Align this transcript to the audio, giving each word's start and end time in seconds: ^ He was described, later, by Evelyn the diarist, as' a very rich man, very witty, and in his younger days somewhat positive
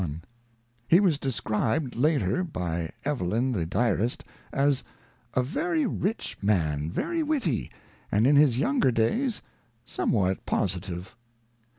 ^ 0.01 0.19
He 0.87 0.99
was 0.99 1.19
described, 1.19 1.95
later, 1.95 2.43
by 2.43 2.89
Evelyn 3.05 3.51
the 3.51 3.67
diarist, 3.67 4.23
as' 4.51 4.83
a 5.35 5.43
very 5.43 5.85
rich 5.85 6.39
man, 6.41 6.89
very 6.91 7.21
witty, 7.21 7.69
and 8.11 8.25
in 8.25 8.35
his 8.35 8.57
younger 8.57 8.91
days 8.91 9.43
somewhat 9.85 10.43
positive 10.47 11.15